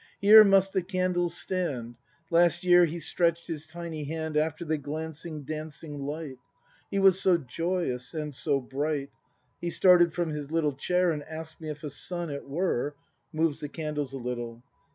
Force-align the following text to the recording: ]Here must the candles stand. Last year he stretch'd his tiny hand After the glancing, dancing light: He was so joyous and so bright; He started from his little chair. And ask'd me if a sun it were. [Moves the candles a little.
]Here 0.19 0.43
must 0.43 0.73
the 0.73 0.81
candles 0.81 1.37
stand. 1.37 1.93
Last 2.31 2.63
year 2.63 2.85
he 2.85 2.99
stretch'd 2.99 3.45
his 3.45 3.67
tiny 3.67 4.05
hand 4.05 4.35
After 4.35 4.65
the 4.65 4.79
glancing, 4.79 5.43
dancing 5.43 5.99
light: 5.99 6.39
He 6.89 6.97
was 6.97 7.21
so 7.21 7.37
joyous 7.37 8.15
and 8.15 8.33
so 8.33 8.59
bright; 8.59 9.11
He 9.59 9.69
started 9.69 10.11
from 10.11 10.29
his 10.31 10.49
little 10.49 10.73
chair. 10.73 11.11
And 11.11 11.21
ask'd 11.21 11.61
me 11.61 11.69
if 11.69 11.83
a 11.83 11.91
sun 11.91 12.31
it 12.31 12.49
were. 12.49 12.95
[Moves 13.31 13.59
the 13.59 13.69
candles 13.69 14.11
a 14.11 14.17
little. 14.17 14.63